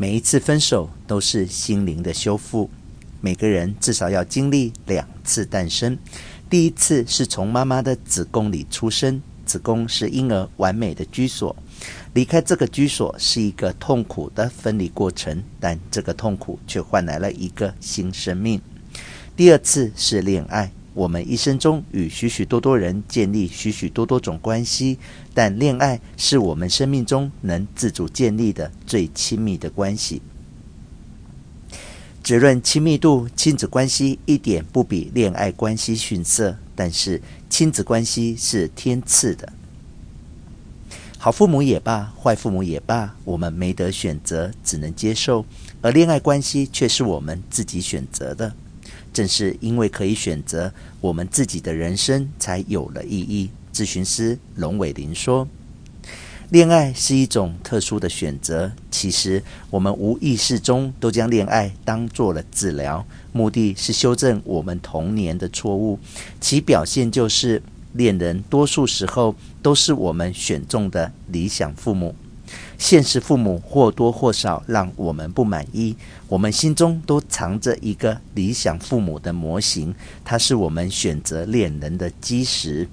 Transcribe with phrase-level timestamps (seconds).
[0.00, 2.70] 每一次分手都是心灵的修复。
[3.20, 5.98] 每个人至少要经历两次诞生，
[6.48, 11.56] 第一次是从妈妈的子宫里出生，子宫是婴儿完美的居所。
[12.14, 18.60] 离开这个居所是一个痛苦的分离过程，但这个痛苦却换来了一个新生命。
[19.36, 20.70] 第二次是恋爱。
[20.98, 24.98] 我们一生中与许许多多人建立许许多多种关系，
[25.32, 30.20] 但恋爱是我们生命中能自主建立的最亲密的关系。
[32.24, 39.52] 只论亲密度，亲子关系一点不比恋爱关系逊色，但是亲子关系是天赐的。
[41.16, 45.44] 好父母也罢，坏父母也罢，我们没得选择，只能接受；
[45.80, 48.52] 而恋爱关系却是我们自己选择的。
[49.18, 53.50] 正是因为可以选择，我们自己的人生才有了意义。
[53.74, 55.48] 咨询师龙伟林说
[56.50, 58.70] ：“恋爱是一种特殊的选择。
[58.92, 65.98] 其实，我们无意识中都将恋爱当做了治疗，目的是修正我们童年的错误。
[66.40, 67.60] 其表现就是，
[67.94, 72.14] 恋人多数时候都是我们选中的理想父母。”
[72.78, 75.96] 现实父母或多或少让我们不满意，
[76.28, 82.88] 我们心中都藏着一个理想父母的模型，它是我们选择恋人的基石。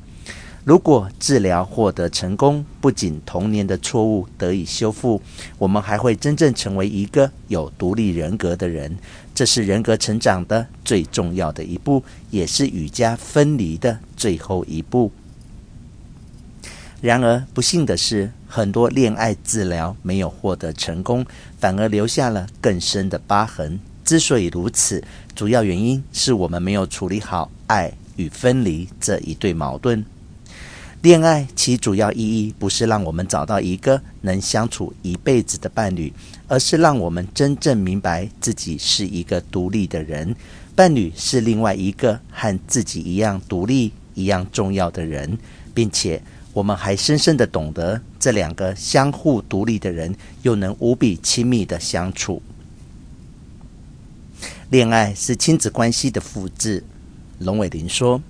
[0.63, 5.21] 如果治疗获得成功，不仅童年的错误得以修复，
[5.59, 8.97] 我们还会真正成为一个有独立人格的人。
[9.35, 15.11] 这是人格成长的最重要的一步，也是与家分离的最后一步。
[17.01, 21.23] 然而，不幸的是，很多恋爱治疗没有获得成功，
[21.59, 23.79] 反而留下了更深的疤痕。
[24.03, 25.03] 之所以如此，
[25.35, 30.03] 主要原因是我们没有处理好爱与分离这一对矛盾。
[31.01, 36.11] 恋爱其主要意义不是让我们找到一个能相处一辈子的伴侣，
[36.47, 40.35] 而是让我们真正明白自己是一个独立的人，
[40.75, 45.37] 伴侣是另外一个和自己一样独立、一样重要的人，
[45.75, 46.19] 并且。
[46.55, 52.41] 我们还深深的懂得，这两个相互独立的人又能无比亲密的相处。
[54.69, 56.81] 恋爱是亲子关系的复制。
[57.39, 58.21] 龙伟玲说：“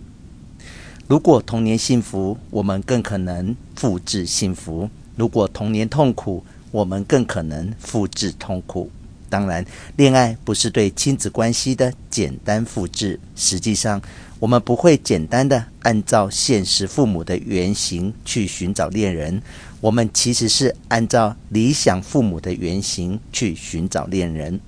[1.08, 8.90] 如果童年幸福，我们更可能复制幸福；如果童年痛苦，我们更可能复制痛苦。”
[9.30, 9.64] 当然，
[9.98, 13.20] 恋爱不是对亲子关系的简单复制。
[13.36, 14.02] 实际上，
[14.46, 19.42] 我们不会简单的按照现实父母的原型去寻找恋人，
[19.82, 24.60] 我们其实是按照理想父母的原型去寻找恋人。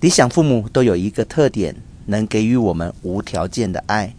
[0.00, 1.76] 理想父母都有一个特点，
[2.06, 4.14] 能给予我们无条件的爱。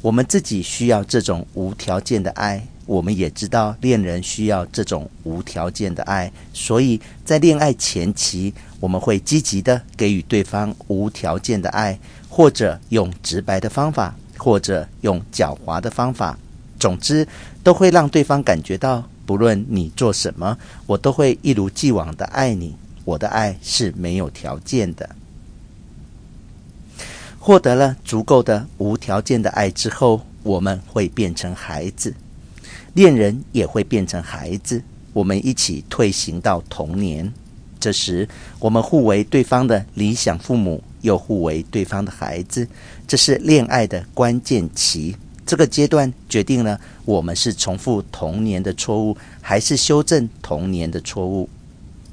[0.00, 2.66] 我们自己需要这种无条件的爱。
[2.86, 11.98] 我们也知道恋人需要这种无条件的爱，所以在恋爱前期，我们会积极的给予对方无条件的爱，
[12.28, 16.36] 或者用直白的方法，或者用狡猾的方法，
[16.78, 17.26] 总之
[17.62, 22.74] 都会让对方感觉到，不论你做什么，我都会一如既往的爱你。
[23.04, 25.08] 我的爱是没有条件的。
[27.38, 32.14] 获得了足够的无条件的爱之后，我们会变成孩子。
[32.94, 34.82] 恋人也会变成孩子，
[35.14, 37.32] 我们一起退行到童年。
[37.80, 42.68] 这时，我们互为对方的理想父母，又互为对方的孩子。
[43.08, 45.16] 这是恋爱的关键期。
[45.46, 51.48] 这个阶段决定了我们是重复童年的错误，还是修正童年的错误。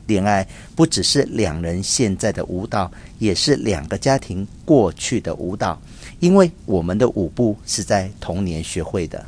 [0.08, 5.80] 恋爱不只是两人现在的舞蹈，也是两个家庭过去的舞蹈。
[6.20, 9.24] 因为我们的舞步是在童年学会的。